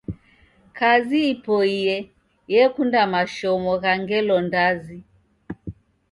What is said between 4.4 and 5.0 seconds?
ndazi